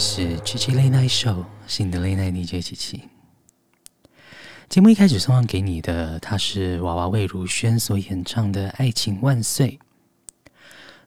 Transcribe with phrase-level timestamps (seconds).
[0.00, 1.34] 是《七七 Late Night Show》，
[1.66, 3.02] 是你的 Late Night DJ 七。
[4.66, 9.78] 节目一开始送上给你的，它是娃娃魏如萱所演唱的《爱情万岁》。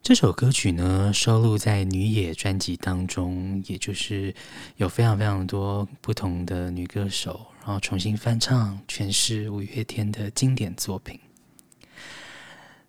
[0.04, 4.36] 这首歌曲呢，收录在《女野》专辑当中，也就是
[4.76, 11.20] 有非常非常多不同的女歌手，然后重新翻唱诠释五月天的经典作品。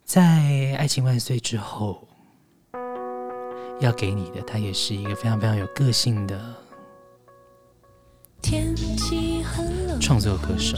[0.05, 0.21] 在
[0.77, 2.07] 《爱情万岁》之后。
[3.81, 6.41] 要给你的，他也是一个非常非常有个性的
[10.01, 10.77] 创作歌手，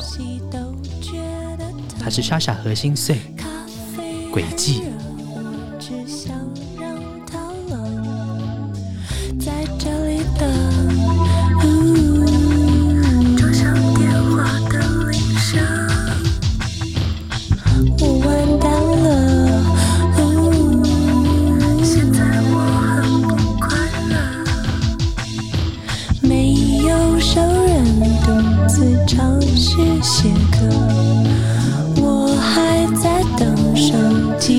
[2.00, 3.18] 他是莎莎和心碎，
[4.32, 4.82] 轨迹。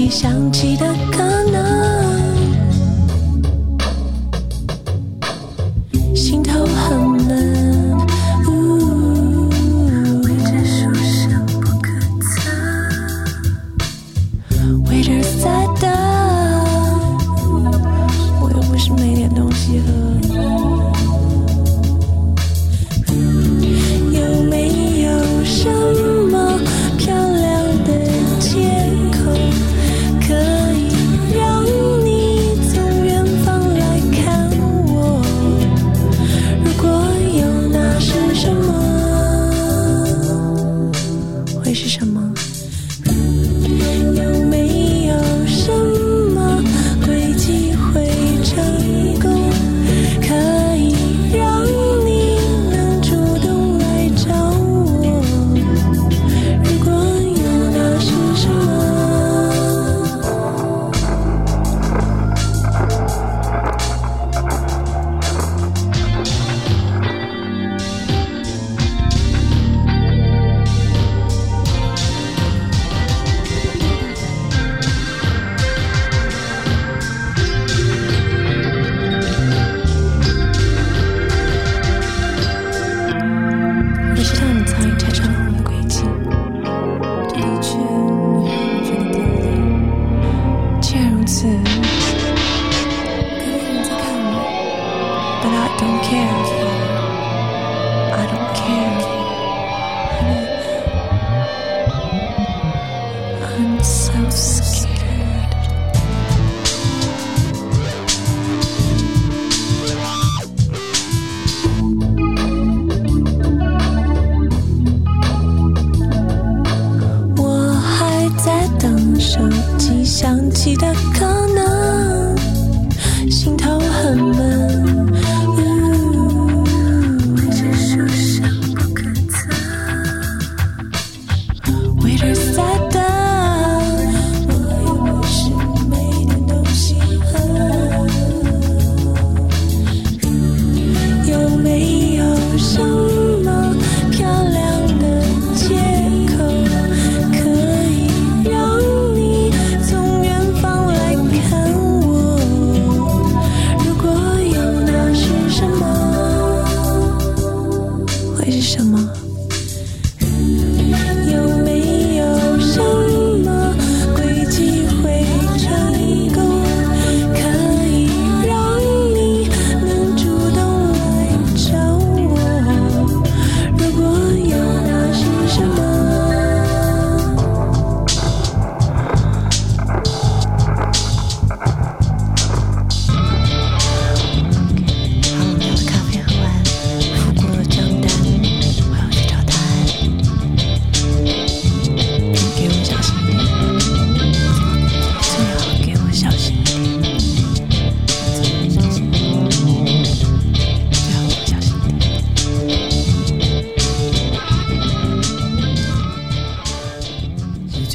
[0.10, 0.97] 想起的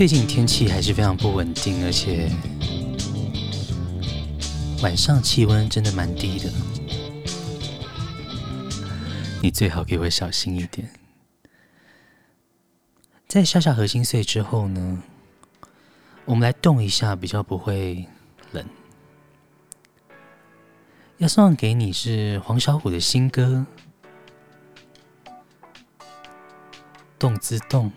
[0.02, 2.28] 最近天气还是非常不稳定，而且
[4.82, 6.50] 晚上气温真的蛮低的。
[9.40, 10.90] 你最好给我小心一点。
[13.28, 15.00] 在小小核心碎之后呢，
[16.24, 18.04] 我们来动一下，比较不会
[18.50, 18.66] 冷。
[21.18, 23.64] 要送给你是黄小琥的新歌
[27.20, 27.88] 《动之动》。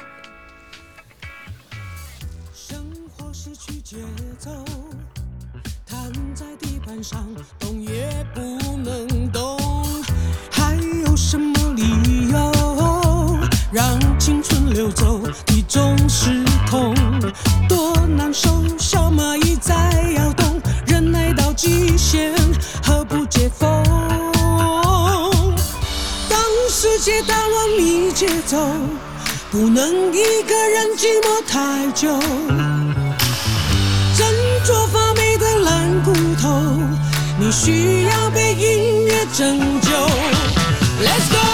[7.60, 8.42] 动也不
[8.78, 9.58] 能动，
[10.52, 10.76] 还
[11.06, 13.40] 有什么理由
[13.72, 15.22] 让青春流走？
[15.48, 16.94] 你总是痛，
[17.68, 19.76] 多难受，小蚂蚁在
[20.16, 22.34] 摇动，忍耐到极限。
[22.84, 23.84] 何不解封。
[26.30, 28.58] 当世界打乱你节奏，
[29.52, 32.20] 不能一个人寂寞太久。
[34.16, 34.26] 振
[34.64, 36.50] 作发霉的烂骨头，
[37.38, 39.90] 你需要被音乐拯救。
[41.04, 41.45] Let's go,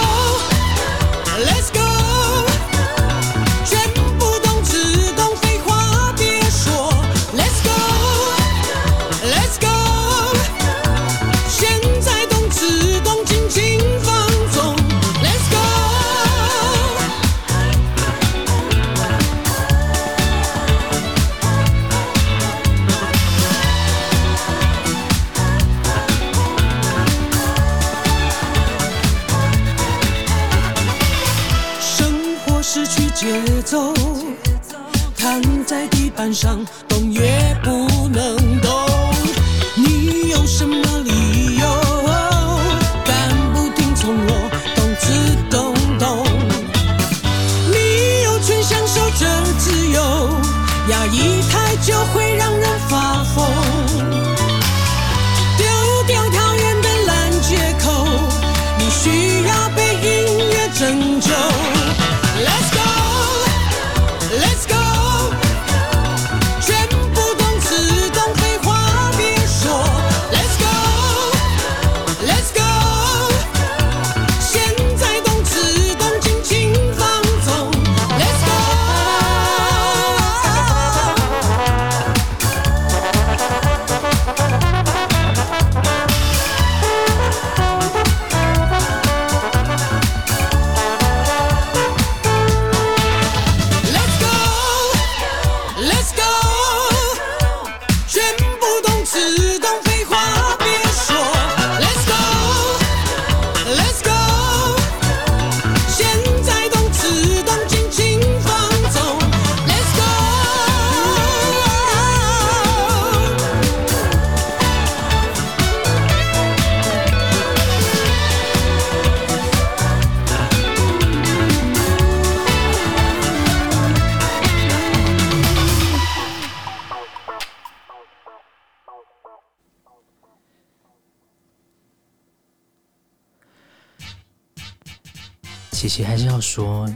[135.92, 136.88] 琪琪还是要说，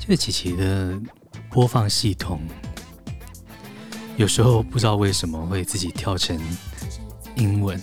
[0.00, 1.00] 这个琪琪的
[1.48, 2.40] 播放系统
[4.16, 6.36] 有时候不知道为什么会自己跳成
[7.36, 7.80] 英文，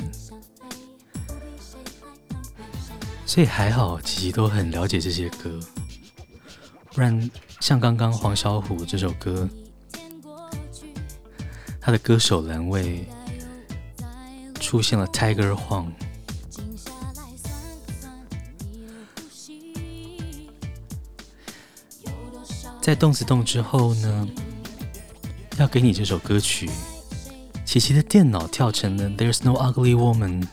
[3.26, 5.58] 所以还好琪琪都很了解这些歌，
[6.92, 9.48] 不然像刚刚黄小琥这首歌，
[11.80, 13.08] 他的歌手栏位
[14.60, 15.94] 出现了 Tiger Huang。
[22.86, 24.28] 在动词动之后呢，
[25.58, 26.70] 要给你这首歌曲。
[27.66, 30.46] 琪琪的电脑跳成了 There's no ugly woman，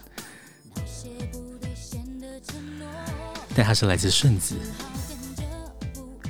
[3.54, 4.54] 但它是来自顺子，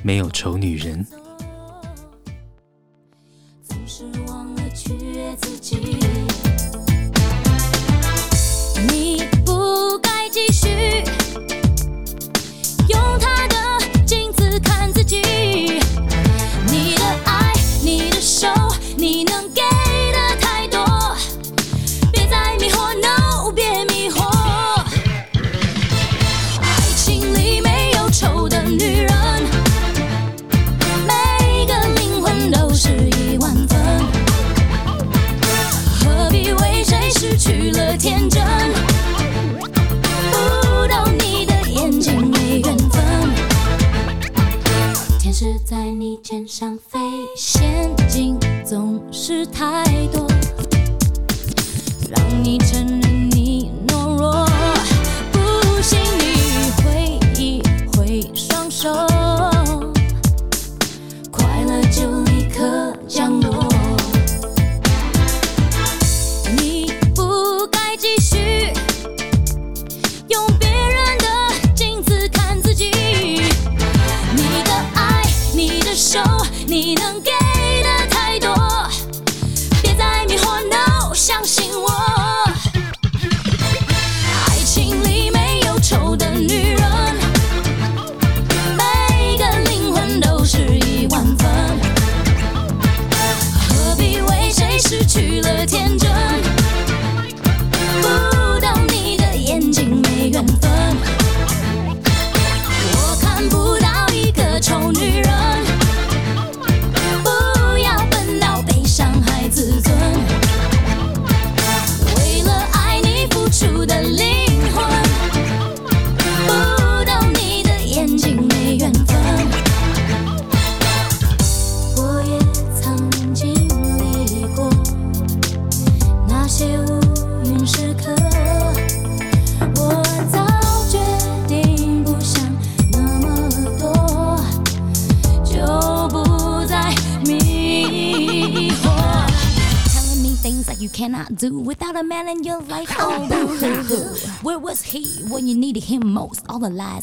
[0.01, 1.07] 没有丑女人。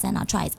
[0.05, 0.51] And I'll try.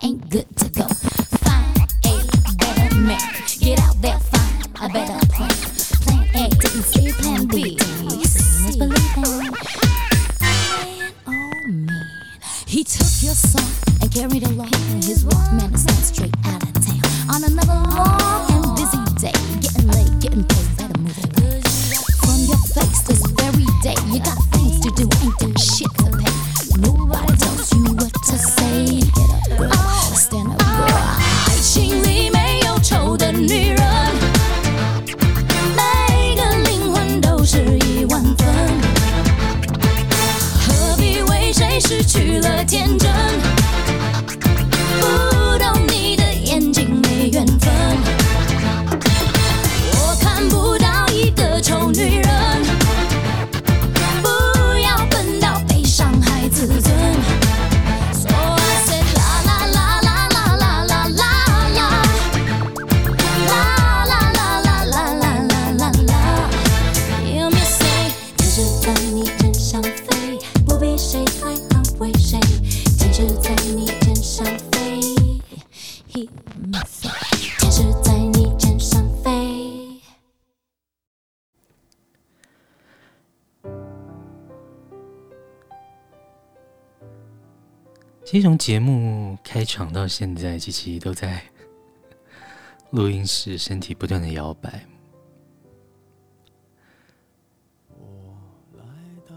[90.12, 91.42] 现在琪琪都在
[92.92, 94.86] 录音室身体不断的摇摆。
[97.88, 98.38] 我
[98.78, 98.84] 来
[99.26, 99.34] 到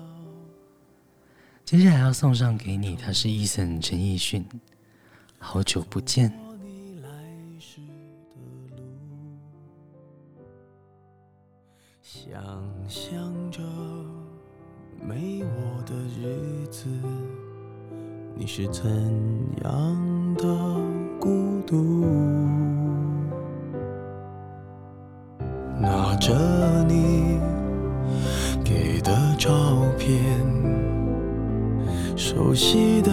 [1.65, 4.45] 接下来要送上给你他是 eason 陈奕迅。
[5.39, 6.33] 好久不见。
[12.01, 12.43] 想
[12.89, 13.61] 象着
[15.01, 16.89] 没我的日子
[18.35, 18.85] 你是怎
[19.63, 20.14] 样
[21.67, 22.05] 度。
[25.81, 26.33] 拿着
[26.89, 27.39] 你
[28.65, 29.51] 给的照
[29.99, 30.19] 片
[32.17, 33.13] 熟悉的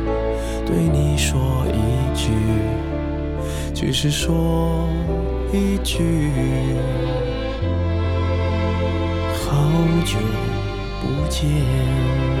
[0.65, 2.31] 对你说一句
[3.73, 4.87] 只是说
[5.51, 6.31] 一句
[9.33, 9.55] 好
[10.05, 10.17] 久
[11.01, 12.40] 不见。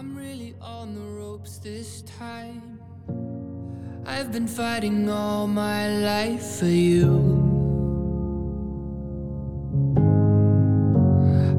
[0.00, 2.80] I'm really on the ropes this time.
[4.06, 7.18] I've been fighting all my life for you.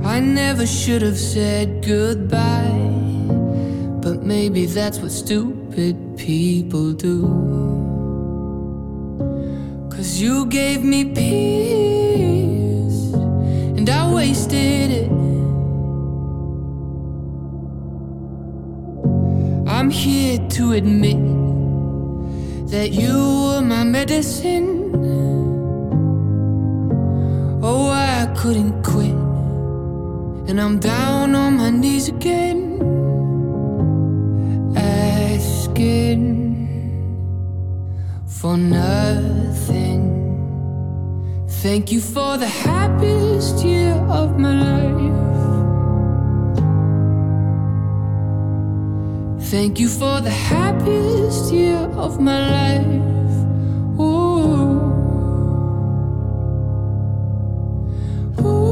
[0.04, 2.88] I never should have said goodbye,
[4.02, 7.28] but maybe that's what stupid people do.
[9.92, 13.14] Cause you gave me peace,
[13.78, 15.21] and I wasted it.
[19.82, 21.18] I'm here to admit
[22.70, 24.94] that you were my medicine.
[27.64, 29.18] Oh, I couldn't quit,
[30.48, 32.78] and I'm down on my knees again,
[34.78, 36.22] asking
[38.28, 40.02] for nothing.
[41.64, 45.31] Thank you for the happiest year of my life.
[49.52, 52.86] Thank you for the happiest year of my life.
[54.00, 54.80] Ooh.
[58.40, 58.72] Ooh.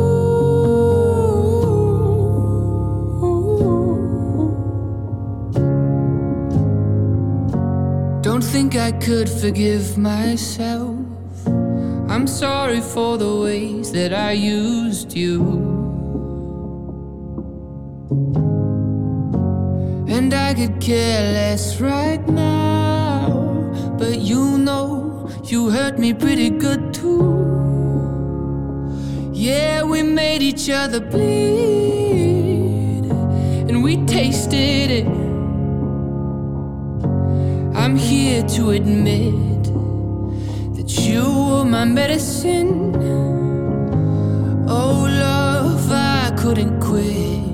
[8.21, 10.95] Don't think I could forgive myself.
[12.07, 15.78] I'm sorry for the ways that I used you.
[20.49, 23.29] I could care less right now.
[23.99, 27.21] But you know, you hurt me pretty good too.
[29.31, 32.31] Yeah, we made each other bleed.
[33.69, 35.07] And we tasted it.
[37.75, 39.65] I'm here to admit
[40.77, 42.95] that you were my medicine.
[44.67, 47.48] Oh, love, I couldn't quit.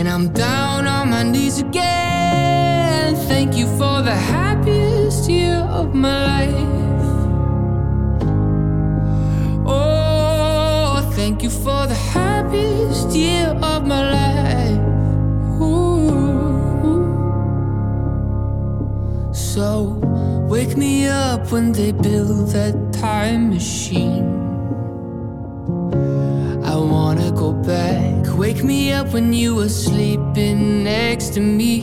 [0.00, 3.14] And I'm down on my knees again.
[3.28, 6.54] Thank you for the happiest year of my life.
[9.66, 14.80] Oh, thank you for the happiest year of my life.
[15.60, 17.04] Ooh.
[19.34, 20.00] So,
[20.48, 24.24] wake me up when they build that time machine.
[26.64, 28.09] I wanna go back.
[28.40, 31.82] Wake me up when you were sleeping next to me.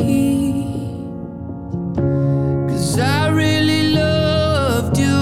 [2.68, 5.20] Cause I really loved you.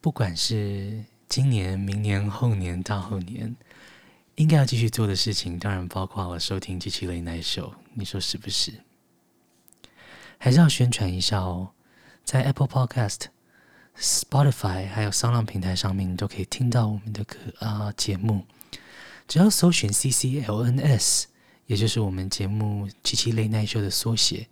[0.00, 3.54] 不管是今年、明年、后年、大后年，
[4.36, 8.72] 应该要继续做的事情，当然包括了收听《机器雷奈秀》，你说是不是？
[10.38, 11.74] 还是要宣传一下哦，
[12.24, 13.26] 在 Apple Podcast、
[13.98, 18.44] Spotify 还有 SoundOn 平台上面，你都可以听到我们的歌啊节目。
[19.28, 21.24] 只要搜寻 CCLNS，
[21.66, 24.48] 也就是我们节目《机器雷奈秀》的缩写，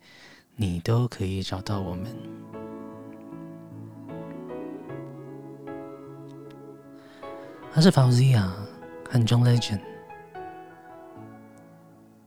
[0.55, 2.15] 你都可以找到我们。
[7.73, 8.49] 他是 Fauzia
[9.09, 9.81] 和 John Legend。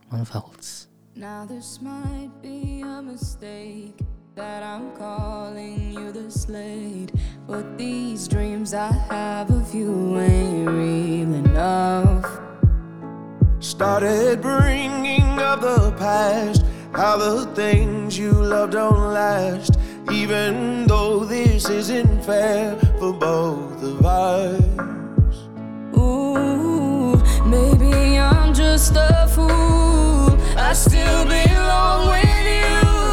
[0.09, 0.87] one of us。
[1.15, 3.95] Now this might be a mistake
[4.35, 7.13] that I'm calling you the slate,
[7.47, 12.41] but these dreams I have of you ain't real enough.
[13.59, 19.79] Started bringing up the past, how the things you love don't last,
[20.11, 25.37] even though this isn't fair for both of us.
[25.97, 30.37] Ooh, maybe I'm just a fool.
[30.57, 33.04] I still belong with you.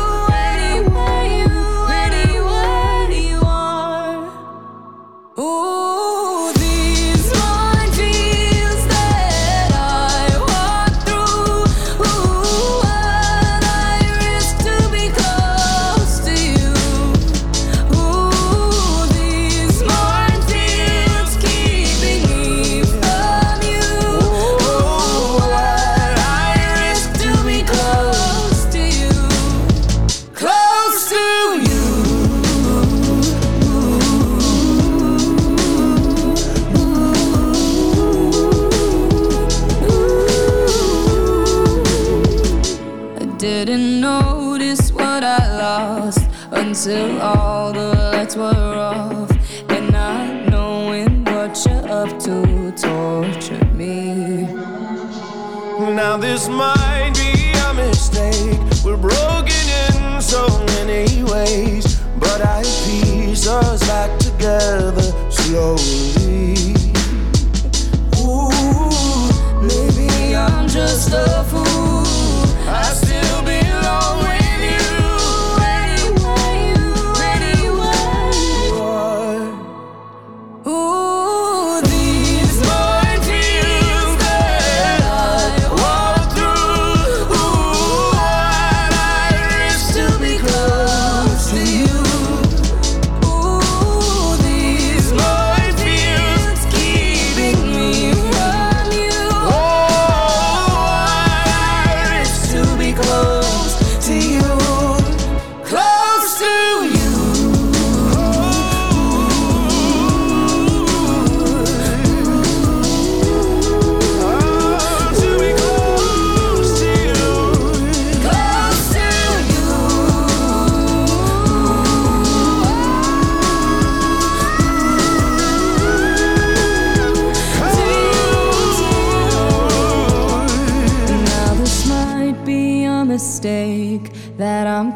[5.45, 5.82] Ooh,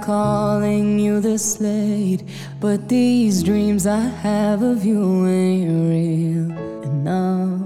[0.02, 2.22] Calling you this late,
[2.60, 6.52] but these dreams I have of you ain't real
[6.84, 7.60] enough.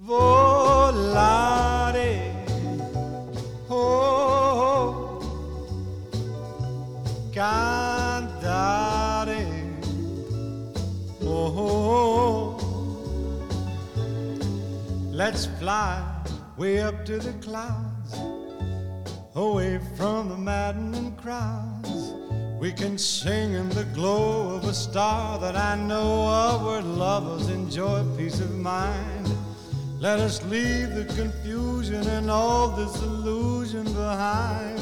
[0.00, 1.12] Volare,
[3.68, 3.74] oh,
[4.60, 5.20] oh.
[7.32, 8.26] cantare,
[11.22, 12.56] oh oh,
[15.10, 16.07] let's fly
[16.58, 18.14] way up to the clouds,
[19.36, 22.12] away from the maddening crowds.
[22.58, 27.48] We can sing in the glow of a star that I know of where lovers
[27.48, 29.32] enjoy peace of mind.
[30.00, 34.80] Let us leave the confusion and all disillusion behind.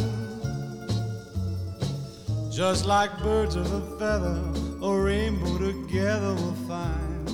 [2.50, 4.40] Just like birds of a feather,
[4.82, 7.28] a rainbow together we'll find.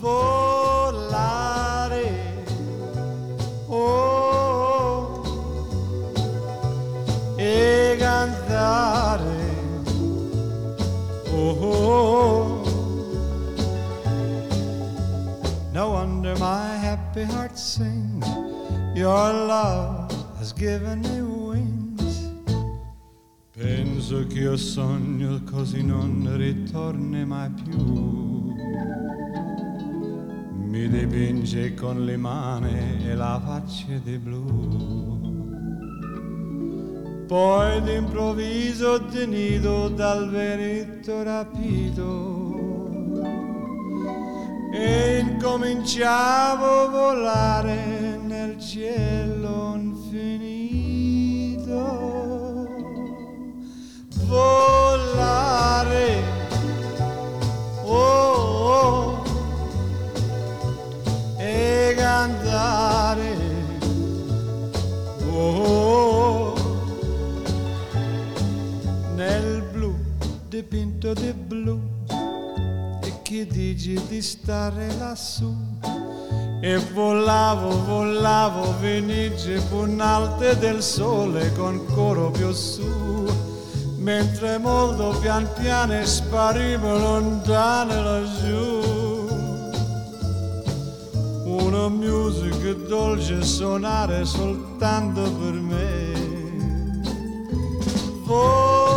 [0.00, 1.12] Volare,
[3.74, 5.22] oh,
[7.36, 9.40] e cantare,
[11.32, 12.60] oh.
[15.72, 18.26] No wonder my happy heart sings.
[18.94, 22.30] Your love has given me wings.
[23.52, 28.52] Penso che io sogno così non ritorni mai più.
[30.72, 35.20] Mi dipinge con le mani e la faccia di blu.
[37.26, 42.88] Poi d'improvviso tenido dal vento rapito
[44.72, 50.30] e incominciavo a volare nel cielo infinito.
[54.24, 55.02] Volare,
[70.62, 71.80] dipinto di blu.
[73.02, 75.52] E che dici di stare lassù?
[76.60, 83.26] E volavo, volavo, venice punalte del sole con coro più su.
[83.98, 88.80] Mentre molto pian piano sparivo lontane laggiù.
[91.44, 96.12] Una musica dolce suonare soltanto per me.
[98.24, 98.91] Volare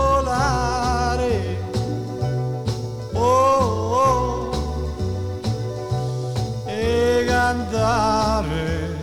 [7.56, 8.98] e cantare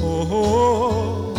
[0.00, 1.34] oh, oh.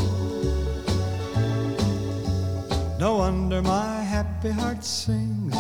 [2.98, 5.56] No wonder my happy heart sings.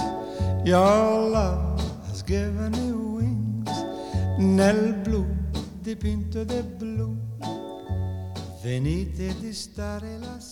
[0.63, 3.69] Your love has given me wings.
[4.37, 5.25] Nel blu
[5.81, 7.17] dipinto di blu.
[8.61, 10.50] Venite di stare lassù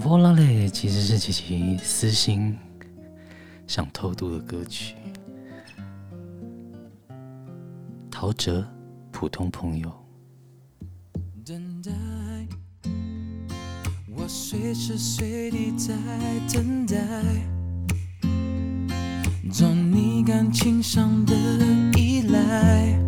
[0.00, 2.56] Volare》其实是琪琪私心
[3.66, 4.94] 想偷渡的歌曲。
[8.10, 8.64] 陶喆，
[9.10, 9.92] 普通朋友。
[11.44, 11.90] 等待，
[14.14, 15.94] 我随时随地在
[16.52, 16.96] 等待，
[19.50, 21.34] 做你感情上的
[21.96, 23.07] 依赖。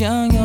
[0.00, 0.39] young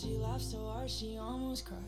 [0.00, 1.78] she laughed so hard she almost cried.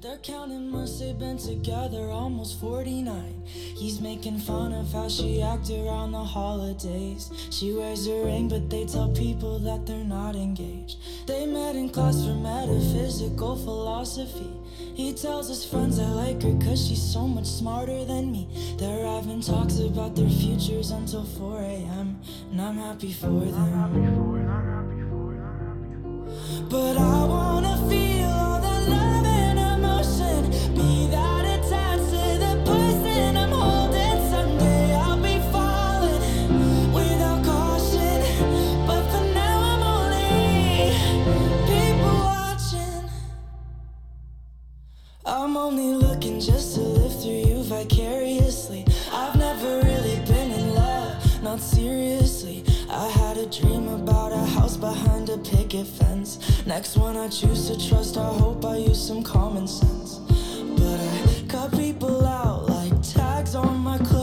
[0.00, 3.42] They're counting months they've been together, almost 49.
[3.44, 7.30] He's making fun of how she acted around the holidays.
[7.50, 10.98] She wears a ring, but they tell people that they're not engaged.
[11.26, 14.52] They met in class for metaphysical philosophy.
[14.94, 18.48] He tells his friends I like her cause she's so much smarter than me.
[18.78, 22.20] They're having talks about their futures until 4 a.m.
[22.52, 24.30] And I'm happy for them.
[26.70, 27.49] But I wanna
[45.70, 48.84] only looking just to live through you vicariously.
[49.12, 52.64] I've never really been in love, not seriously.
[52.90, 56.40] I had a dream about a house behind a picket fence.
[56.66, 60.16] Next one I choose to trust, I hope I use some common sense.
[60.76, 64.19] But I cut people out like tags on my clothing.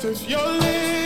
[0.00, 0.97] distance, your lips.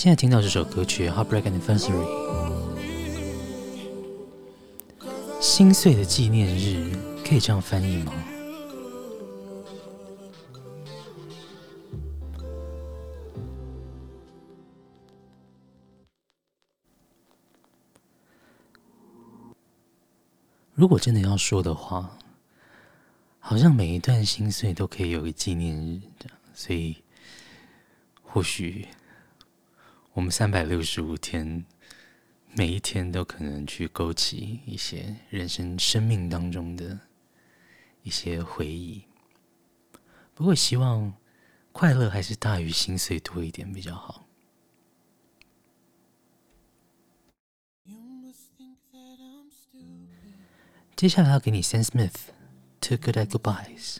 [0.00, 1.92] 现在听到这首歌曲《Heartbreak Anniversary》，
[5.42, 8.14] 心碎的纪念日，可以这样翻译吗？
[20.72, 22.16] 如果真的要说的话，
[23.38, 26.96] 好像每一段心碎都可以有个纪念日，这样，所以
[28.22, 28.88] 或许。
[30.12, 31.64] 我们三百六十五天，
[32.54, 36.98] 每一天都可能去勾起一些人生生命当中的
[38.02, 39.04] 一些回忆。
[40.34, 41.14] 不过，希望
[41.70, 44.26] 快乐还是大于心碎多一点比较好。
[50.96, 52.10] 接下来要给你 Sam Smith，
[52.80, 53.98] 《Too Good at Goodbyes》。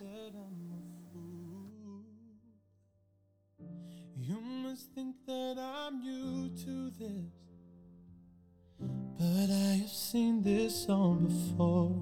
[9.41, 11.97] But I have seen this song before.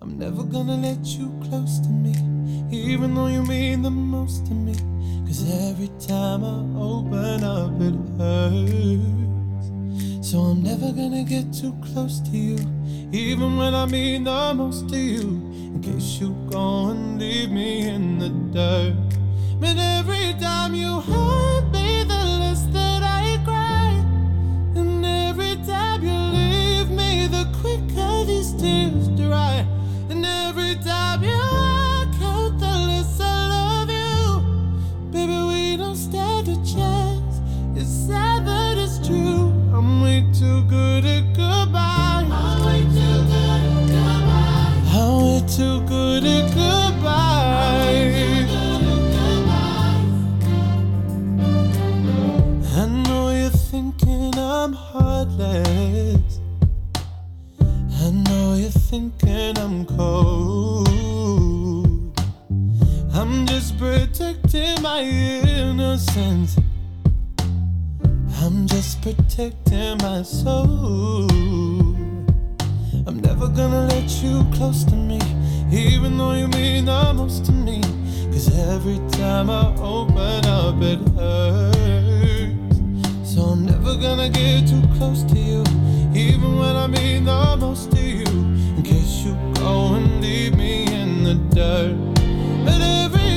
[0.00, 2.14] I'm never gonna let you close to me,
[2.70, 4.76] even though you mean the most to me.
[5.26, 9.66] Cause every time I open up, it hurts.
[10.28, 12.58] So I'm never gonna get too close to you,
[13.10, 15.26] even when I mean the most to you.
[15.74, 18.94] In case you go and leave me in the dirt.
[19.58, 21.77] But every time you hurt me,
[28.28, 29.66] these tears dry.
[30.10, 32.66] And every time you walk out, the
[33.20, 34.20] I love you.
[35.10, 37.40] Baby, we don't stand a chance.
[37.74, 39.52] It's sad, but it's true.
[39.74, 42.26] I'm way too good at goodbye.
[42.30, 44.82] I'm way too good at goodbye.
[44.94, 47.38] I'm way too good at goodbye.
[52.80, 55.97] I know you're thinking I'm heartless
[58.88, 60.88] thinking I'm cold.
[63.12, 66.56] I'm just protecting my innocence.
[68.40, 71.28] I'm just protecting my soul.
[73.06, 75.20] I'm never gonna let you close to me,
[75.70, 77.82] even though you mean the most to me.
[78.32, 82.56] Cause every time I open up, it hurts.
[83.34, 85.62] So I'm never gonna get too close to you,
[86.14, 88.47] even when I mean the most to you
[89.24, 91.96] you go and leave me in the dirt.
[92.64, 93.27] But every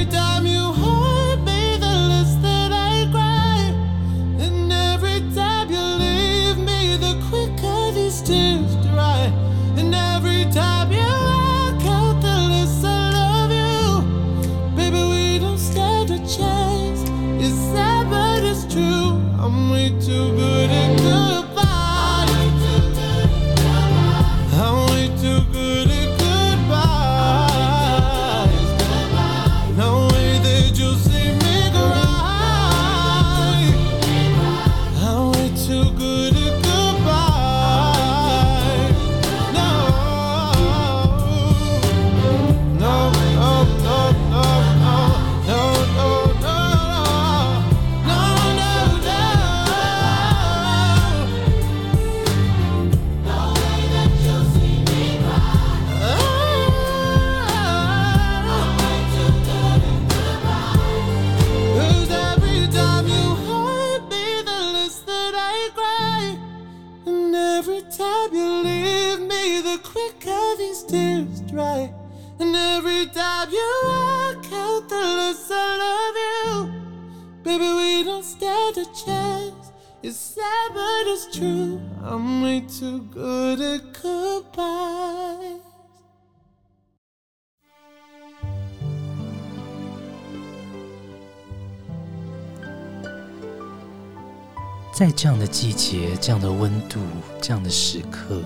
[95.01, 96.99] 在这样的季节、这样的温度、
[97.41, 98.39] 这样的时刻，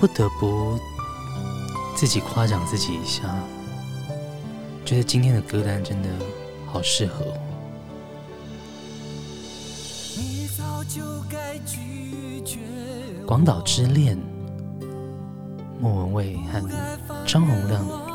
[0.00, 0.76] 不得不
[1.94, 3.40] 自己夸奖自己一下，
[4.84, 6.08] 觉得今天的歌单真的
[6.66, 7.24] 好适合。
[13.24, 14.18] 《广岛之恋》，
[15.78, 16.68] 莫文蔚和
[17.24, 18.07] 张洪亮。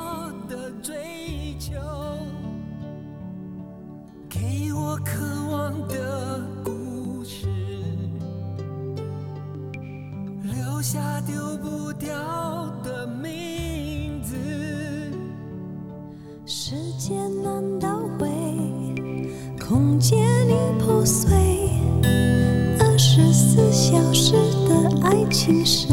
[16.55, 17.89] 时间难倒
[18.19, 18.29] 回
[19.59, 21.33] 空间已破碎
[22.79, 24.33] 二十四小时
[24.69, 25.87] 的爱情是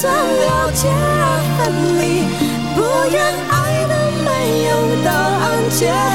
[0.00, 1.60] 算了解而分
[2.00, 2.24] 离
[2.74, 2.80] 不
[3.12, 3.20] 愿
[3.50, 3.92] 爱的
[4.24, 6.09] 没有答案结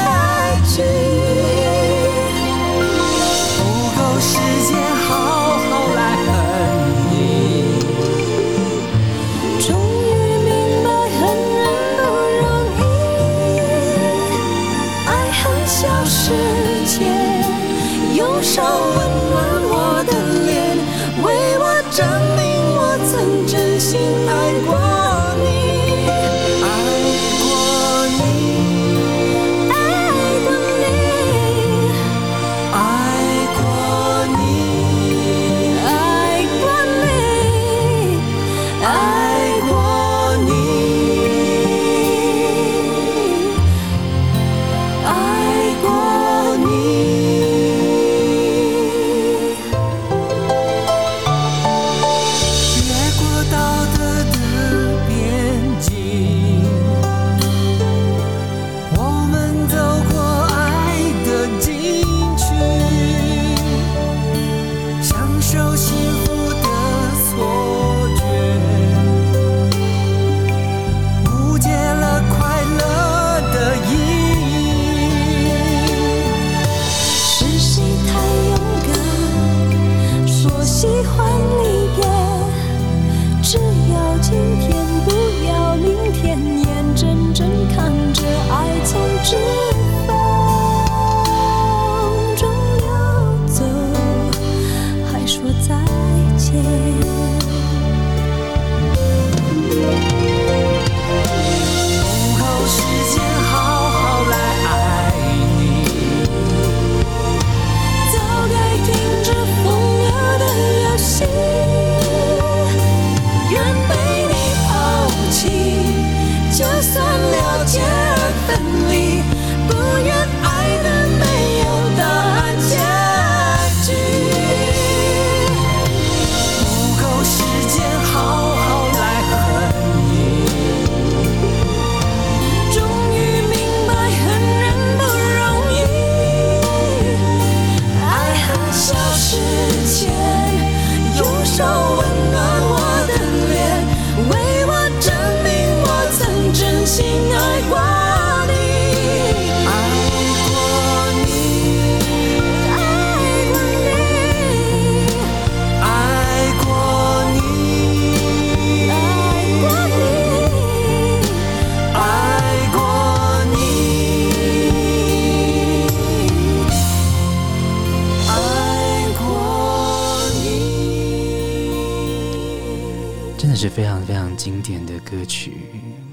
[175.08, 175.52] 歌曲，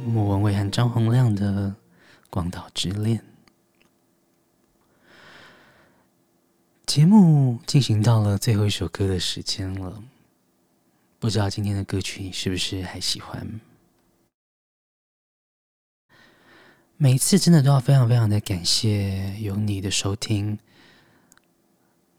[0.06, 1.70] 莫文蔚和张洪量的
[2.30, 3.18] 《广岛之恋》。
[6.86, 10.04] 节目进行到了最后一首歌的时间了，
[11.18, 13.60] 不知道今天的歌曲你是不是还喜欢？
[16.96, 20.60] 每一次真的都要非常非常的感谢有你的收听，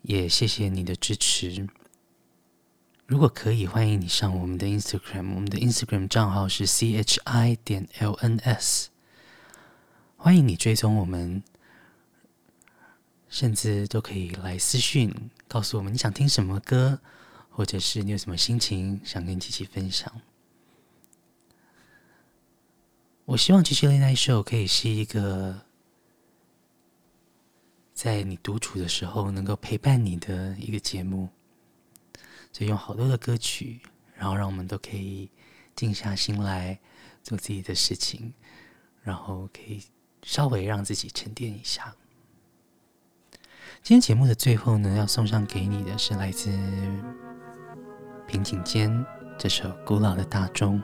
[0.02, 1.68] 也谢谢你的支持。
[3.14, 8.86] 如果可以，欢迎你上我们的 Instagram，我们的 Instagram 账号是 chi 点 lns，
[10.16, 11.40] 欢迎你追踪我们，
[13.28, 16.98] 甚至都可以来私讯告诉我们你想听什么歌，
[17.50, 20.20] 或者是你有什么心情想跟琪琪分享。
[23.26, 25.60] 我希望《琪琪 Late Night Show》可以是一个
[27.92, 31.28] 在你独处的时候能够陪伴你的一个节目。
[32.54, 33.80] 就用好多的歌曲，
[34.14, 35.28] 然后让我们都可以
[35.74, 36.78] 静下心来
[37.20, 38.32] 做自己的事情，
[39.02, 39.82] 然后可以
[40.22, 41.92] 稍微让自己沉淀一下。
[43.82, 46.48] 今天节目的最后呢，要送上给你的是来自
[48.28, 49.04] 平井坚
[49.36, 50.80] 这首古老的大钟。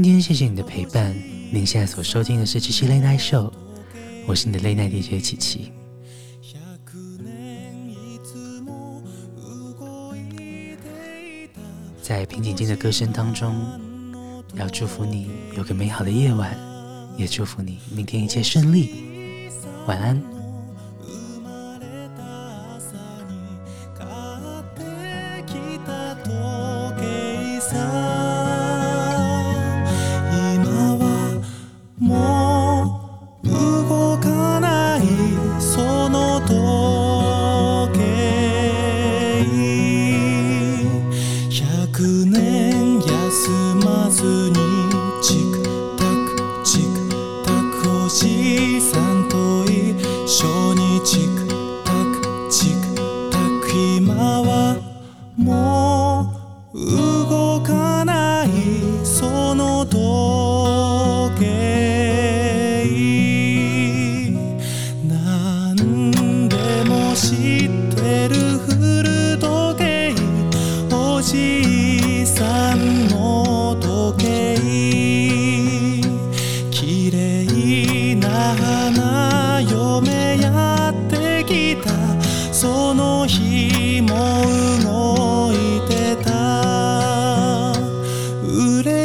[0.00, 1.12] 今天谢谢你的陪伴，
[1.50, 3.50] 您现在所收听的是七七 Late Night Show，
[4.28, 5.72] 我是你的 Late Night DJ 七七。
[12.00, 13.54] 在平井坚的歌声当中，
[14.54, 16.56] 要祝福你有个美好的夜晚，
[17.16, 19.50] 也祝福你明天一切顺利，
[19.88, 20.37] 晚安。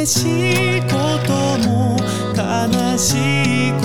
[0.06, 0.88] しいこ
[1.26, 1.32] と
[1.68, 1.96] も
[2.34, 3.14] 悲し
[3.68, 3.83] いことも。